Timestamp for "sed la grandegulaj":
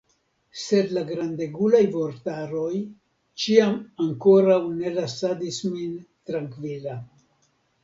0.59-1.81